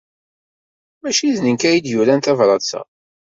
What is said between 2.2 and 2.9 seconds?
tabṛat-a.